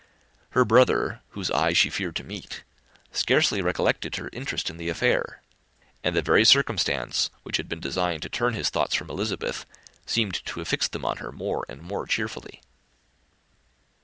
Her 0.57 0.65
brother, 0.65 1.21
whose 1.33 1.51
eye 1.51 1.73
she 1.73 1.91
feared 1.91 2.15
to 2.15 2.23
meet, 2.23 2.63
scarcely 3.11 3.61
recollected 3.61 4.15
her 4.15 4.31
interest 4.33 4.71
in 4.71 4.77
the 4.77 4.89
affair; 4.89 5.43
and 6.03 6.15
the 6.15 6.23
very 6.23 6.43
circumstance 6.43 7.29
which 7.43 7.57
had 7.57 7.69
been 7.69 7.79
designed 7.81 8.23
to 8.23 8.27
turn 8.29 8.55
his 8.55 8.71
thoughts 8.71 8.95
from 8.95 9.11
Elizabeth, 9.11 9.63
seemed 10.07 10.43
to 10.43 10.57
have 10.59 10.67
fixed 10.69 10.93
them 10.93 11.05
on 11.05 11.17
her 11.17 11.31
more 11.31 11.67
and 11.69 11.83
more 11.83 12.07
cheerfully. 12.07 12.63